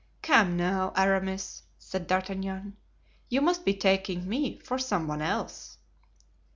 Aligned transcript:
"Come, 0.23 0.57
now, 0.57 0.93
Aramis," 0.97 1.61
said 1.77 2.07
D'Artagnan, 2.07 2.75
"you 3.29 3.39
must 3.39 3.63
be 3.63 3.75
taking 3.75 4.27
me 4.27 4.57
for 4.57 4.79
some 4.79 5.05
one 5.07 5.21
else." 5.21 5.77